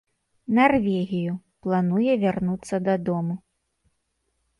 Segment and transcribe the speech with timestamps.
[0.59, 1.33] Нарвегію,
[1.65, 3.37] плануе вярнуцца дадому.